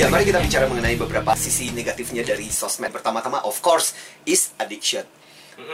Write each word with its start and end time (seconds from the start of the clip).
Ya, 0.00 0.08
mari 0.08 0.24
kita 0.24 0.40
bicara 0.40 0.64
mengenai 0.64 0.96
beberapa 0.96 1.36
sisi 1.36 1.76
negatifnya 1.76 2.24
dari 2.24 2.48
sosmed. 2.48 2.88
Pertama-tama, 2.88 3.44
of 3.44 3.60
course, 3.60 3.92
is 4.24 4.48
addiction. 4.56 5.04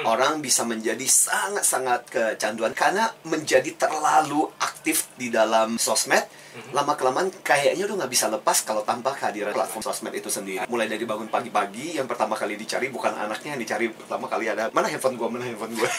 Orang 0.03 0.43
bisa 0.43 0.67
menjadi 0.67 1.07
sangat-sangat 1.07 2.11
kecanduan 2.11 2.75
karena 2.75 3.07
menjadi 3.23 3.71
terlalu 3.79 4.51
aktif 4.59 5.07
di 5.15 5.31
dalam 5.31 5.79
sosmed. 5.79 6.27
Lama-kelamaan 6.73 7.29
kayaknya 7.45 7.85
udah 7.85 8.03
nggak 8.03 8.13
bisa 8.17 8.27
lepas 8.33 8.65
kalau 8.65 8.81
tanpa 8.81 9.13
kehadiran 9.13 9.53
platform 9.53 9.85
sosmed 9.85 10.11
itu 10.17 10.33
sendiri. 10.33 10.65
Mulai 10.67 10.89
dari 10.89 11.05
bangun 11.05 11.29
pagi-pagi, 11.29 12.01
yang 12.01 12.09
pertama 12.09 12.33
kali 12.33 12.57
dicari 12.57 12.89
bukan 12.89 13.13
anaknya 13.13 13.55
yang 13.55 13.61
dicari 13.61 13.93
pertama 13.93 14.25
kali 14.25 14.49
ada 14.49 14.73
mana 14.73 14.89
handphone 14.89 15.21
gua, 15.21 15.29
mana 15.29 15.45
handphone 15.45 15.77
gua. 15.77 15.91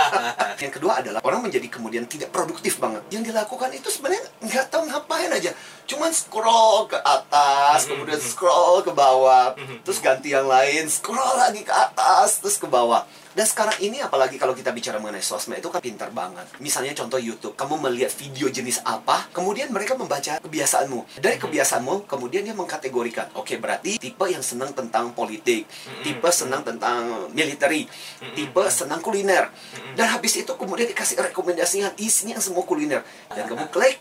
yang 0.62 0.72
kedua 0.72 1.02
adalah 1.02 1.20
orang 1.26 1.50
menjadi 1.50 1.66
kemudian 1.66 2.06
tidak 2.06 2.30
produktif 2.30 2.78
banget. 2.78 3.02
Yang 3.10 3.34
dilakukan 3.34 3.74
itu 3.74 3.90
sebenarnya 3.90 4.22
nggak 4.38 4.66
tahu 4.70 4.82
ngapain 4.86 5.30
aja. 5.34 5.50
Cuman 5.94 6.10
scroll 6.10 6.90
ke 6.90 6.98
atas, 6.98 7.86
kemudian 7.86 8.18
scroll 8.18 8.82
ke 8.82 8.90
bawah, 8.90 9.54
terus 9.86 10.02
ganti 10.02 10.34
yang 10.34 10.50
lain, 10.50 10.90
scroll 10.90 11.38
lagi 11.38 11.62
ke 11.62 11.70
atas, 11.70 12.42
terus 12.42 12.58
ke 12.58 12.66
bawah. 12.66 13.06
Dan 13.34 13.46
sekarang 13.50 13.74
ini 13.82 13.98
apalagi 13.98 14.38
kalau 14.38 14.54
kita 14.54 14.70
bicara 14.70 15.02
mengenai 15.02 15.22
sosmed 15.22 15.58
itu 15.58 15.66
kan 15.66 15.82
pintar 15.82 16.14
banget. 16.14 16.46
Misalnya 16.62 16.94
contoh 16.94 17.18
YouTube, 17.18 17.58
kamu 17.58 17.82
melihat 17.82 18.14
video 18.14 18.46
jenis 18.46 18.78
apa, 18.86 19.26
kemudian 19.34 19.74
mereka 19.74 19.98
membaca 19.98 20.38
kebiasaanmu. 20.38 21.18
Dari 21.18 21.38
kebiasaanmu, 21.42 22.06
kemudian 22.06 22.46
dia 22.46 22.54
mengkategorikan. 22.54 23.34
Oke, 23.34 23.58
berarti 23.58 23.98
tipe 23.98 24.22
yang 24.30 24.42
senang 24.42 24.70
tentang 24.70 25.10
politik, 25.14 25.66
tipe 26.06 26.28
senang 26.30 26.62
tentang 26.62 27.30
military, 27.34 27.90
tipe 28.38 28.62
senang 28.70 29.02
kuliner. 29.02 29.50
Dan 29.98 30.14
habis 30.14 30.38
itu 30.38 30.54
kemudian 30.54 30.86
dikasih 30.90 31.18
rekomendasinya 31.30 31.90
isinya 31.98 32.38
semua 32.38 32.62
kuliner. 32.62 33.02
Dan 33.34 33.50
kamu 33.50 33.66
klik, 33.74 33.98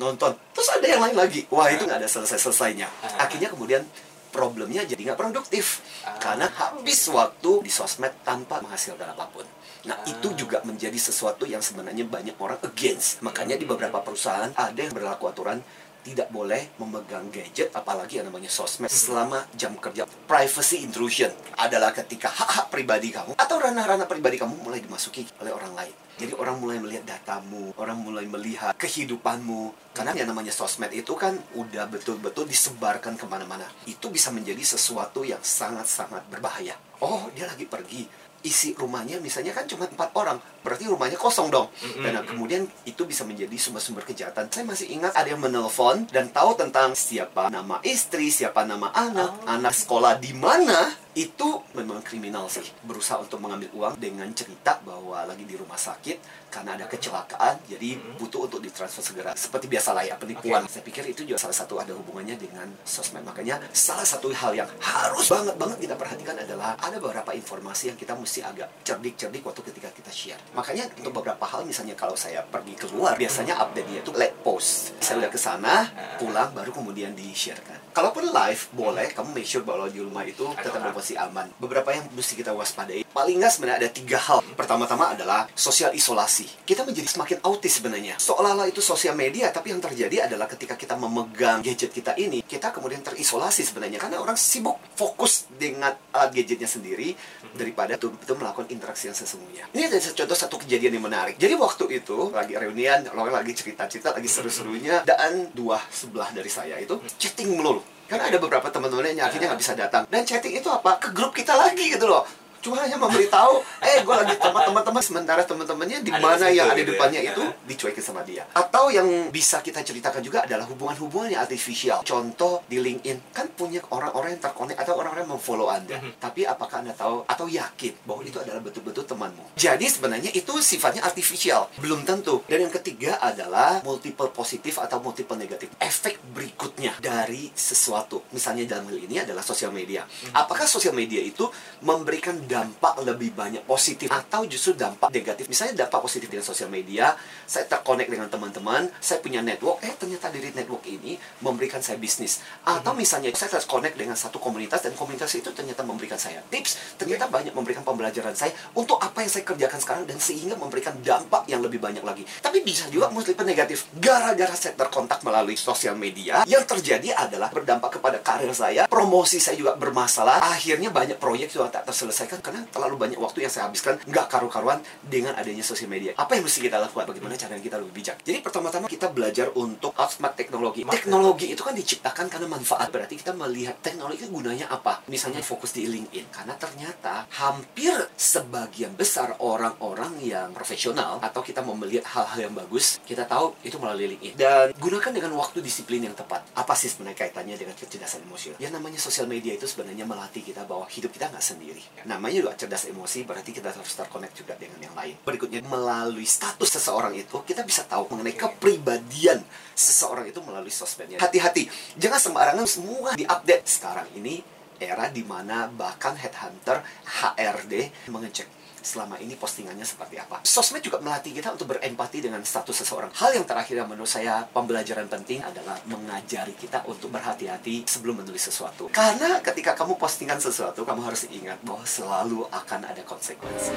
nonton. 0.00 0.32
Terus 0.56 0.68
ada 0.72 0.86
yang 0.88 1.04
lain 1.04 1.16
lagi. 1.20 1.44
Wah, 1.52 1.68
itu 1.68 1.84
nggak 1.84 2.00
ada 2.00 2.08
selesai-selesainya. 2.08 2.88
Akhirnya 3.20 3.52
kemudian 3.52 3.84
problemnya 4.30 4.86
jadi 4.86 5.10
nggak 5.10 5.18
produktif 5.18 5.82
karena 6.22 6.46
habis 6.54 7.10
waktu 7.10 7.66
di 7.66 7.70
sosmed 7.70 8.14
tanpa 8.22 8.62
menghasilkan 8.62 9.12
apa 9.12 9.26
pun. 9.28 9.44
Nah 9.84 9.98
itu 10.06 10.32
juga 10.38 10.62
menjadi 10.62 10.96
sesuatu 10.96 11.44
yang 11.44 11.60
sebenarnya 11.60 12.06
banyak 12.06 12.38
orang 12.38 12.62
against. 12.64 13.20
Makanya 13.20 13.58
di 13.58 13.66
beberapa 13.66 14.00
perusahaan 14.00 14.54
ada 14.54 14.78
yang 14.78 14.94
berlaku 14.94 15.28
aturan 15.28 15.60
tidak 16.04 16.28
boleh 16.32 16.72
memegang 16.80 17.28
gadget 17.28 17.70
apalagi 17.72 18.20
yang 18.20 18.28
namanya 18.28 18.48
sosmed 18.48 18.90
selama 18.90 19.44
jam 19.54 19.76
kerja. 19.76 20.08
Privacy 20.28 20.82
intrusion 20.84 21.30
adalah 21.56 21.92
ketika 21.92 22.28
hak-hak 22.28 22.66
pribadi 22.72 23.12
kamu 23.12 23.36
atau 23.36 23.56
ranah-ranah 23.60 24.08
pribadi 24.08 24.40
kamu 24.40 24.60
mulai 24.60 24.80
dimasuki 24.80 25.28
oleh 25.40 25.52
orang 25.52 25.72
lain. 25.76 25.94
Jadi 26.20 26.36
orang 26.36 26.60
mulai 26.60 26.76
melihat 26.76 27.08
datamu, 27.08 27.72
orang 27.80 27.96
mulai 27.96 28.28
melihat 28.28 28.76
kehidupanmu. 28.76 29.96
Karena 29.96 30.12
yang 30.12 30.28
namanya 30.28 30.52
sosmed 30.52 30.92
itu 30.92 31.16
kan 31.16 31.32
udah 31.56 31.88
betul-betul 31.88 32.44
disebarkan 32.44 33.16
ke 33.16 33.24
mana-mana. 33.24 33.64
Itu 33.88 34.12
bisa 34.12 34.28
menjadi 34.28 34.60
sesuatu 34.60 35.24
yang 35.24 35.40
sangat-sangat 35.40 36.28
berbahaya. 36.28 36.76
Oh, 37.00 37.32
dia 37.32 37.48
lagi 37.48 37.64
pergi. 37.64 38.04
Isi 38.40 38.76
rumahnya 38.76 39.20
misalnya 39.20 39.56
kan 39.56 39.64
cuma 39.64 39.88
empat 39.88 40.12
orang. 40.16 40.36
Berarti 40.60 40.88
rumahnya 40.88 41.16
kosong 41.16 41.48
dong. 41.48 41.72
Dan 42.00 42.20
kemudian 42.24 42.68
itu 42.84 43.02
bisa 43.08 43.24
menjadi 43.24 43.52
sumber-sumber 43.56 44.04
kejahatan. 44.04 44.52
Saya 44.52 44.64
masih 44.68 44.92
ingat 44.92 45.16
ada 45.16 45.28
yang 45.28 45.40
menelpon 45.40 46.04
dan 46.12 46.28
tahu 46.28 46.56
tentang 46.56 46.92
siapa 46.92 47.48
nama 47.48 47.80
istri, 47.84 48.28
siapa 48.28 48.68
nama 48.68 48.92
anak, 48.92 49.44
anak 49.48 49.72
sekolah 49.72 50.20
di 50.20 50.36
mana 50.36 50.99
itu 51.18 51.58
memang 51.74 51.98
kriminal 52.06 52.46
sih. 52.46 52.62
Berusaha 52.86 53.18
untuk 53.18 53.42
mengambil 53.42 53.66
uang 53.74 53.98
dengan 53.98 54.30
cerita 54.30 54.78
bahwa 54.86 55.26
lagi 55.26 55.42
di 55.42 55.58
rumah 55.58 55.74
sakit 55.74 56.46
karena 56.50 56.78
ada 56.78 56.86
kecelakaan 56.86 57.58
jadi 57.66 57.98
butuh 58.18 58.46
untuk 58.46 58.62
ditransfer 58.62 59.02
segera. 59.02 59.34
Seperti 59.34 59.66
biasa 59.66 59.90
lah 59.90 60.06
ya 60.06 60.14
penipuan. 60.14 60.70
Saya 60.70 60.86
pikir 60.86 61.10
itu 61.10 61.26
juga 61.26 61.42
salah 61.42 61.56
satu 61.56 61.82
ada 61.82 61.90
hubungannya 61.98 62.38
dengan 62.38 62.70
sosmed. 62.86 63.26
Makanya 63.26 63.58
salah 63.74 64.06
satu 64.06 64.30
hal 64.30 64.54
yang 64.54 64.70
harus 64.78 65.26
banget 65.26 65.58
banget 65.58 65.78
kita 65.82 65.94
perhatikan 65.98 66.36
adalah 66.38 66.78
ada 66.78 67.02
beberapa 67.02 67.34
informasi 67.34 67.90
yang 67.90 67.98
kita 67.98 68.14
mesti 68.14 68.46
agak 68.46 68.68
cerdik-cerdik 68.86 69.42
waktu 69.42 69.62
ketika 69.66 69.90
kita 69.90 70.12
share. 70.14 70.42
Makanya 70.54 70.86
untuk 70.94 71.10
beberapa 71.10 71.42
hal 71.42 71.66
misalnya 71.66 71.98
kalau 71.98 72.14
saya 72.14 72.46
pergi 72.46 72.78
keluar 72.78 73.18
biasanya 73.18 73.58
update-nya 73.58 74.06
itu 74.06 74.12
let 74.14 74.36
post. 74.46 74.94
Saya 75.02 75.26
udah 75.26 75.30
ke 75.32 75.40
sana 75.40 75.90
pulang 76.22 76.54
baru 76.54 76.70
kemudian 76.70 77.18
di-sharekan 77.18 77.79
kalaupun 77.90 78.30
live 78.30 78.62
boleh 78.72 79.06
kamu 79.10 79.30
make 79.34 79.48
sure 79.48 79.66
bahwa 79.66 79.90
di 79.90 80.00
rumah 80.00 80.22
itu 80.22 80.46
tetap 80.56 80.80
masih 80.94 81.18
aman. 81.18 81.50
Beberapa 81.58 81.90
yang 81.90 82.06
mesti 82.14 82.38
kita 82.38 82.54
waspadai. 82.54 83.02
Paling 83.10 83.42
nggak 83.42 83.50
sebenarnya 83.50 83.78
ada 83.86 83.90
tiga 83.90 84.18
hal. 84.22 84.38
Pertama-tama 84.54 85.10
adalah 85.10 85.50
sosial 85.58 85.90
isolasi. 85.90 86.46
Kita 86.62 86.86
menjadi 86.86 87.10
semakin 87.10 87.42
autis 87.42 87.82
sebenarnya. 87.82 88.14
Seolah-olah 88.22 88.70
itu 88.70 88.78
sosial 88.78 89.18
media, 89.18 89.50
tapi 89.50 89.74
yang 89.74 89.82
terjadi 89.82 90.30
adalah 90.30 90.46
ketika 90.46 90.78
kita 90.78 90.94
memegang 90.94 91.58
gadget 91.58 91.90
kita 91.90 92.14
ini, 92.14 92.46
kita 92.46 92.70
kemudian 92.70 93.02
terisolasi 93.02 93.66
sebenarnya. 93.66 93.98
Karena 93.98 94.22
orang 94.22 94.38
sibuk 94.38 94.78
fokus 94.94 95.50
dengan 95.58 95.90
alat 96.14 96.30
gadgetnya 96.30 96.70
sendiri 96.70 97.18
daripada 97.50 97.98
betul-betul 97.98 98.38
melakukan 98.38 98.70
interaksi 98.70 99.10
yang 99.10 99.18
sesungguhnya. 99.18 99.66
Ini 99.74 99.90
ada 99.90 99.98
contoh 99.98 100.38
satu 100.38 100.56
kejadian 100.62 101.02
yang 101.02 101.04
menarik. 101.10 101.34
Jadi 101.34 101.58
waktu 101.58 101.84
itu 101.98 102.30
lagi 102.30 102.54
reunian, 102.54 103.10
orang 103.10 103.42
lagi 103.42 103.58
cerita-cerita, 103.58 104.14
lagi 104.14 104.30
seru-serunya, 104.30 105.02
dan 105.02 105.50
dua 105.50 105.82
sebelah 105.90 106.30
dari 106.30 106.48
saya 106.48 106.78
itu 106.78 106.94
chatting 107.18 107.58
melulu 107.58 107.82
karena 108.10 108.26
ada 108.26 108.42
beberapa 108.42 108.66
teman-teman 108.74 109.14
yang 109.14 109.30
akhirnya 109.30 109.54
nggak 109.54 109.62
bisa 109.62 109.78
datang 109.78 110.02
dan 110.10 110.26
chatting 110.26 110.58
itu 110.58 110.66
apa 110.66 110.98
ke 110.98 111.14
grup 111.14 111.30
kita 111.30 111.54
lagi 111.54 111.94
gitu 111.94 112.10
loh 112.10 112.26
cuma 112.60 112.84
hanya 112.84 113.00
memberitahu 113.00 113.64
eh 113.80 114.04
gue 114.04 114.14
lagi 114.14 114.34
sama 114.36 114.60
teman-teman 114.64 115.02
sementara 115.02 115.42
teman-temannya 115.44 115.98
di 116.04 116.12
mana 116.12 116.46
yang 116.52 116.70
ada 116.70 116.76
di 116.76 116.84
gitu 116.84 116.92
ya. 116.92 116.96
depannya 116.96 117.20
itu 117.24 117.42
dicuekin 117.66 118.04
sama 118.04 118.20
dia. 118.22 118.44
Atau 118.52 118.92
yang 118.92 119.08
bisa 119.32 119.64
kita 119.64 119.80
ceritakan 119.80 120.20
juga 120.20 120.44
adalah 120.44 120.68
hubungan-hubungan 120.68 121.32
yang 121.32 121.42
artifisial 121.44 122.04
contoh 122.04 122.64
di 122.68 122.78
LinkedIn 122.80 123.32
kan 123.32 123.48
punya 123.52 123.80
orang-orang 123.92 124.36
yang 124.36 124.42
terkonek 124.42 124.76
atau 124.76 125.00
orang-orang 125.00 125.24
yang 125.24 125.34
memfollow 125.36 125.68
anda. 125.72 125.96
Tapi 126.20 126.44
apakah 126.44 126.84
anda 126.84 126.92
tahu 126.92 127.24
atau 127.24 127.46
yakin 127.48 128.04
bahwa 128.04 128.22
itu 128.22 128.36
adalah 128.36 128.60
betul-betul 128.60 129.04
temanmu? 129.08 129.56
Jadi 129.56 129.86
sebenarnya 129.88 130.30
itu 130.36 130.52
sifatnya 130.60 131.04
artifisial 131.04 131.72
belum 131.80 132.04
tentu. 132.04 132.44
Dan 132.44 132.68
yang 132.68 132.74
ketiga 132.74 133.16
adalah 133.22 133.80
multiple 133.80 134.28
positif 134.30 134.76
atau 134.76 135.00
multiple 135.00 135.40
negatif. 135.40 135.72
Efek 135.80 136.20
berikutnya 136.36 136.96
dari 137.00 137.48
sesuatu. 137.56 138.28
Misalnya 138.36 138.76
dalam 138.76 138.92
hal 138.92 138.98
ini 139.00 139.16
adalah 139.22 139.40
sosial 139.40 139.72
media. 139.72 140.04
Apakah 140.36 140.68
sosial 140.68 140.92
media 140.92 141.22
itu 141.24 141.48
memberikan 141.80 142.36
dampak 142.50 142.98
lebih 143.06 143.30
banyak 143.30 143.62
positif 143.62 144.10
atau 144.10 144.42
justru 144.50 144.74
dampak 144.74 145.14
negatif. 145.14 145.46
Misalnya 145.46 145.86
dampak 145.86 146.02
positif 146.02 146.26
dengan 146.26 146.42
sosial 146.42 146.66
media, 146.66 147.14
saya 147.46 147.70
terkonek 147.70 148.10
dengan 148.10 148.26
teman-teman, 148.26 148.90
saya 148.98 149.22
punya 149.22 149.38
network, 149.38 149.78
eh 149.86 149.94
ternyata 149.94 150.34
dari 150.34 150.50
network 150.50 150.82
ini 150.90 151.14
memberikan 151.46 151.78
saya 151.78 152.02
bisnis. 152.02 152.42
Atau 152.66 152.98
misalnya 152.98 153.30
saya 153.38 153.62
terkonek 153.62 153.94
dengan 153.94 154.18
satu 154.18 154.42
komunitas 154.42 154.82
dan 154.82 154.98
komunitas 154.98 155.30
itu 155.38 155.54
ternyata 155.54 155.86
memberikan 155.86 156.18
saya 156.18 156.42
tips, 156.50 156.98
ternyata 156.98 157.30
banyak 157.30 157.54
memberikan 157.54 157.86
pembelajaran 157.86 158.34
saya 158.34 158.50
untuk 158.74 158.98
apa 158.98 159.22
yang 159.22 159.30
saya 159.30 159.46
kerjakan 159.46 159.78
sekarang 159.78 160.04
dan 160.10 160.18
sehingga 160.18 160.58
memberikan 160.58 160.98
dampak 160.98 161.46
yang 161.46 161.62
lebih 161.62 161.78
banyak 161.78 162.02
lagi. 162.02 162.26
Tapi 162.42 162.66
bisa 162.66 162.90
juga 162.90 163.14
multiple 163.14 163.46
negatif. 163.46 163.86
Gara-gara 164.02 164.52
saya 164.58 164.74
terkontak 164.74 165.22
melalui 165.22 165.54
sosial 165.54 165.94
media, 165.94 166.42
yang 166.50 166.66
terjadi 166.66 167.14
adalah 167.14 167.54
berdampak 167.54 168.00
kepada 168.00 168.18
karir 168.18 168.50
saya, 168.50 168.90
promosi 168.90 169.38
saya 169.38 169.54
juga 169.54 169.78
bermasalah, 169.78 170.42
akhirnya 170.42 170.90
banyak 170.90 171.20
proyek 171.20 171.54
juga 171.54 171.70
tak 171.70 171.86
terselesaikan 171.86 172.39
karena 172.40 172.64
terlalu 172.68 172.96
banyak 172.96 173.18
waktu 173.20 173.46
yang 173.46 173.52
saya 173.52 173.68
habiskan 173.68 174.00
nggak 174.04 174.26
karu-karuan 174.28 174.80
dengan 175.04 175.36
adanya 175.36 175.62
sosial 175.64 175.92
media. 175.92 176.16
Apa 176.16 176.36
yang 176.36 176.44
mesti 176.44 176.60
kita 176.64 176.80
lakukan? 176.80 177.06
Bagaimana 177.06 177.36
cara 177.36 177.56
kita 177.60 177.76
lebih 177.78 177.94
bijak? 178.02 178.16
Jadi 178.24 178.38
pertama-tama 178.40 178.86
kita 178.88 179.12
belajar 179.12 179.52
untuk 179.54 179.92
outsmart 179.96 180.34
teknologi. 180.36 180.82
Teknologi 180.88 181.46
itu 181.52 181.62
kan 181.62 181.76
diciptakan 181.76 182.26
karena 182.26 182.48
manfaat. 182.48 182.88
Berarti 182.90 183.20
kita 183.20 183.32
melihat 183.36 183.78
teknologi 183.84 184.24
itu 184.24 184.32
gunanya 184.32 184.66
apa? 184.72 185.04
Misalnya 185.06 185.44
fokus 185.44 185.76
di 185.76 185.86
LinkedIn. 185.86 186.32
Karena 186.32 186.54
ternyata 186.56 187.28
hampir 187.36 187.94
sebagian 188.16 188.96
besar 188.96 189.36
orang-orang 189.40 190.18
yang 190.22 190.52
profesional 190.56 191.20
atau 191.20 191.40
kita 191.44 191.60
mau 191.60 191.76
melihat 191.76 192.08
hal-hal 192.16 192.50
yang 192.50 192.54
bagus, 192.56 192.98
kita 193.04 193.24
tahu 193.28 193.54
itu 193.62 193.76
melalui 193.76 194.16
LinkedIn. 194.16 194.34
Dan 194.36 194.72
gunakan 194.76 195.10
dengan 195.12 195.32
waktu 195.36 195.60
disiplin 195.60 196.04
yang 196.04 196.16
tepat. 196.16 196.44
Apa 196.56 196.72
sih 196.74 196.88
sebenarnya 196.88 197.26
kaitannya 197.26 197.56
dengan 197.56 197.76
kecerdasan 197.76 198.24
emosional? 198.24 198.58
Ya 198.58 198.68
namanya 198.72 198.98
sosial 198.98 199.28
media 199.28 199.54
itu 199.54 199.66
sebenarnya 199.68 200.04
melatih 200.08 200.42
kita 200.42 200.64
bahwa 200.64 200.88
hidup 200.88 201.10
kita 201.12 201.28
nggak 201.28 201.44
sendiri. 201.44 201.82
Namanya 202.30 202.46
juga 202.46 202.62
cerdas 202.62 202.86
emosi, 202.86 203.26
berarti 203.26 203.50
kita 203.50 203.74
harus 203.74 203.90
terkonek 203.90 204.30
juga 204.38 204.54
dengan 204.54 204.78
yang 204.78 204.94
lain. 204.94 205.18
Berikutnya, 205.26 205.66
melalui 205.66 206.22
status 206.22 206.78
seseorang 206.78 207.18
itu, 207.18 207.42
kita 207.42 207.66
bisa 207.66 207.82
tahu 207.82 208.06
mengenai 208.14 208.38
kepribadian 208.38 209.42
seseorang 209.74 210.30
itu 210.30 210.38
melalui 210.38 210.70
sosmednya. 210.70 211.18
Hati-hati, 211.18 211.66
jangan 211.98 212.22
sembarangan 212.22 212.66
semua 212.70 213.18
diupdate. 213.18 213.66
Sekarang 213.66 214.06
ini 214.14 214.38
era 214.78 215.10
di 215.10 215.26
mana 215.26 215.66
bahkan 215.74 216.14
headhunter, 216.14 216.86
HRD 217.02 218.06
mengecek 218.14 218.59
selama 218.82 219.20
ini 219.20 219.36
postingannya 219.36 219.84
seperti 219.84 220.16
apa. 220.20 220.40
Sosmed 220.44 220.82
juga 220.84 220.98
melatih 221.00 221.32
kita 221.36 221.52
untuk 221.54 221.76
berempati 221.76 222.18
dengan 222.24 222.42
status 222.44 222.84
seseorang. 222.84 223.12
Hal 223.14 223.36
yang 223.36 223.46
terakhir 223.46 223.80
yang 223.80 223.88
menurut 223.88 224.10
saya 224.10 224.44
pembelajaran 224.48 225.06
penting 225.06 225.44
adalah 225.44 225.78
mengajari 225.86 226.56
kita 226.56 226.84
untuk 226.88 227.12
berhati-hati 227.12 227.84
sebelum 227.86 228.24
menulis 228.24 228.48
sesuatu. 228.48 228.88
Karena 228.92 229.40
ketika 229.40 229.76
kamu 229.76 229.96
postingan 229.96 230.40
sesuatu, 230.40 230.84
kamu 230.84 231.00
harus 231.04 231.24
ingat 231.30 231.60
bahwa 231.64 231.84
selalu 231.84 232.44
akan 232.50 232.80
ada 232.88 233.02
konsekuensi. 233.04 233.72